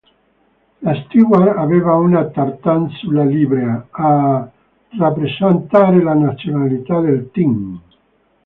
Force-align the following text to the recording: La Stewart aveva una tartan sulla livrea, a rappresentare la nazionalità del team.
La 0.79 0.95
Stewart 0.95 1.55
aveva 1.59 1.93
una 1.93 2.25
tartan 2.29 2.89
sulla 2.89 3.23
livrea, 3.23 3.85
a 3.91 4.49
rappresentare 4.97 6.01
la 6.01 6.15
nazionalità 6.15 6.99
del 7.01 7.29
team. 7.31 7.79